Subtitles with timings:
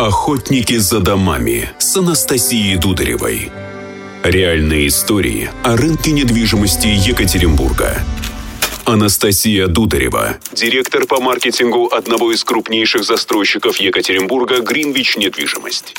[0.00, 3.52] Охотники за домами с Анастасией Дударевой.
[4.22, 7.98] Реальные истории о рынке недвижимости Екатеринбурга.
[8.86, 15.94] Анастасия Дударева, директор по маркетингу одного из крупнейших застройщиков Екатеринбурга «Гринвич Недвижимость».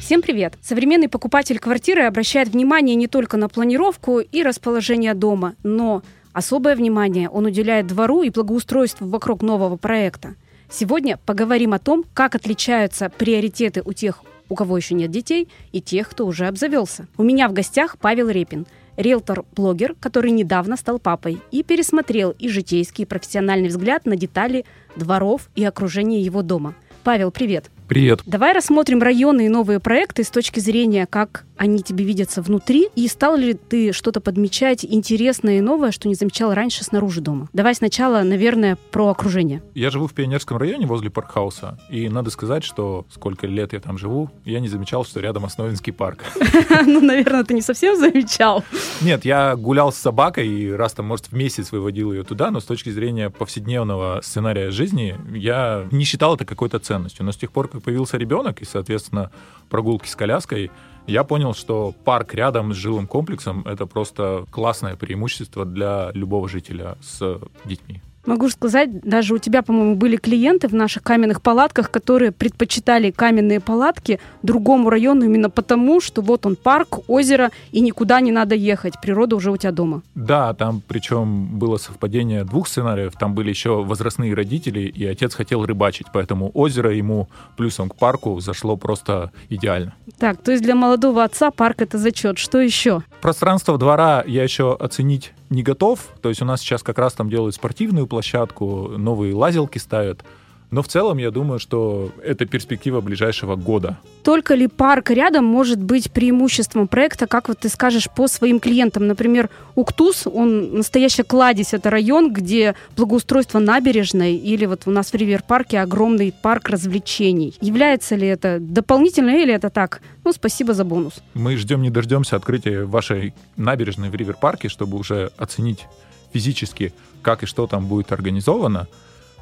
[0.00, 0.54] Всем привет!
[0.60, 6.02] Современный покупатель квартиры обращает внимание не только на планировку и расположение дома, но
[6.32, 10.34] особое внимание он уделяет двору и благоустройству вокруг нового проекта–
[10.70, 15.80] Сегодня поговорим о том, как отличаются приоритеты у тех, у кого еще нет детей, и
[15.80, 17.06] тех, кто уже обзавелся.
[17.16, 23.04] У меня в гостях Павел Репин, риэлтор-блогер, который недавно стал папой и пересмотрел и житейский,
[23.04, 24.64] и профессиональный взгляд на детали
[24.96, 26.74] дворов и окружения его дома.
[27.04, 27.70] Павел, привет!
[27.88, 28.22] Привет.
[28.26, 33.08] Давай рассмотрим районы и новые проекты с точки зрения, как они тебе видятся внутри, и
[33.08, 37.48] стал ли ты что-то подмечать интересное и новое, что не замечал раньше снаружи дома?
[37.52, 39.62] Давай сначала, наверное, про окружение.
[39.74, 43.98] Я живу в Пионерском районе возле паркхауса, и надо сказать, что сколько лет я там
[43.98, 46.24] живу, я не замечал, что рядом Основинский парк.
[46.86, 48.62] Ну, наверное, ты не совсем замечал.
[49.00, 52.60] Нет, я гулял с собакой, и раз там, может, в месяц выводил ее туда, но
[52.60, 57.24] с точки зрения повседневного сценария жизни я не считал это какой-то ценностью.
[57.24, 59.30] Но с тех пор, как появился ребенок, и, соответственно,
[59.68, 60.70] прогулки с коляской,
[61.06, 66.96] я понял, что парк рядом с жилым комплексом— это просто классное преимущество для любого жителя
[67.00, 68.02] с детьми.
[68.26, 73.60] Могу сказать, даже у тебя, по-моему, были клиенты в наших каменных палатках, которые предпочитали каменные
[73.60, 78.94] палатки другому району именно потому, что вот он парк, озеро, и никуда не надо ехать.
[79.00, 80.02] Природа уже у тебя дома.
[80.14, 83.12] Да, там причем было совпадение двух сценариев.
[83.18, 88.40] Там были еще возрастные родители, и отец хотел рыбачить, поэтому озеро ему плюсом к парку
[88.40, 89.94] зашло просто идеально.
[90.18, 92.38] Так, то есть для молодого отца парк это зачет.
[92.38, 93.02] Что еще?
[93.20, 96.08] Пространство двора я еще оценить не готов.
[96.20, 100.24] То есть у нас сейчас как раз там делают спортивную площадку, новые лазилки ставят.
[100.70, 103.98] Но в целом я думаю, что это перспектива ближайшего года.
[104.24, 109.06] Только ли парк рядом может быть преимуществом проекта, как вот ты скажешь, по своим клиентам?
[109.06, 115.14] Например, Уктус, он настоящая кладезь, это район, где благоустройство набережной или вот у нас в
[115.14, 117.54] Ривер-парке огромный парк развлечений.
[117.60, 120.02] Является ли это дополнительно или это так?
[120.24, 121.22] Ну, спасибо за бонус.
[121.34, 125.86] Мы ждем не дождемся открытия вашей набережной в Ривер-парке, чтобы уже оценить
[126.32, 126.92] физически,
[127.22, 128.88] как и что там будет организовано.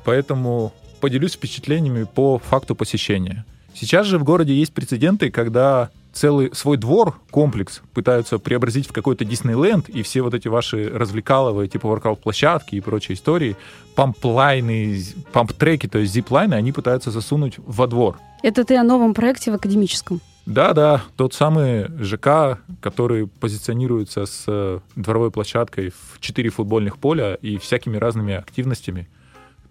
[0.05, 3.45] Поэтому поделюсь впечатлениями по факту посещения.
[3.75, 9.27] Сейчас же в городе есть прецеденты, когда целый свой двор, комплекс пытаются преобразить в какой-то
[9.27, 13.55] Диснейленд, и все вот эти ваши развлекаловые, типа воркаут-площадки и прочие истории,
[13.95, 14.99] памплайны,
[15.35, 18.19] памп-треки, то есть зиплайны, они пытаются засунуть во двор.
[18.43, 20.23] Это ты о новом проекте в академическом?
[20.47, 27.35] Да, да, тот самый ЖК, который позиционируется с э, дворовой площадкой в четыре футбольных поля
[27.35, 29.07] и всякими разными активностями–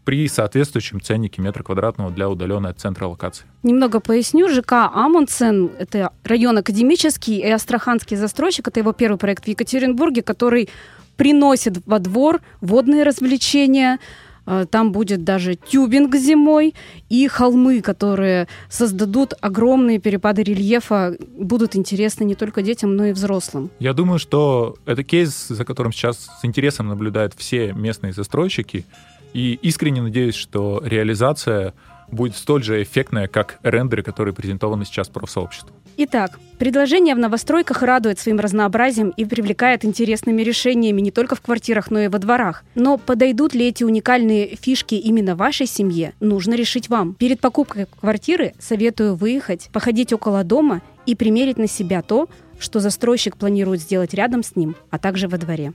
[0.03, 3.45] при соответствующем ценнике метра квадратного для удаленной от центра локации.
[3.63, 4.49] Немного поясню.
[4.49, 8.67] ЖК Амундсен– это район академический и астраханский застройщик.
[8.67, 10.69] Это его первый проект в Екатеринбурге, который
[11.15, 13.99] приносит во двор водные развлечения,
[14.45, 16.73] э, там будет даже тюбинг зимой
[17.09, 23.69] и холмы, которые создадут огромные перепады рельефа, будут интересны не только детям, но и взрослым.
[23.79, 28.85] Я думаю, что это кейс, за которым сейчас с интересом наблюдают все местные застройщики.
[29.33, 31.73] И искренне надеюсь, что реализация
[32.11, 35.75] будет столь же эффектная, как рендеры, которые презентованы сейчас профсообществу.
[35.95, 41.91] Итак, предложение в новостройках радует своим разнообразием и привлекает интересными решениями не только в квартирах,
[41.91, 42.63] но и во дворах.
[42.73, 47.13] Но подойдут ли эти уникальные фишки именно вашей семье, нужно решить вам.
[47.13, 52.27] Перед покупкой квартиры советую выехать, походить около дома и примерить на себя то,
[52.57, 55.73] что застройщик планирует сделать рядом с ним, а также во дворе.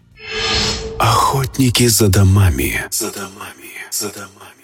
[0.99, 2.85] Охотники за домами.
[2.91, 3.73] За домами.
[3.91, 4.58] За домами.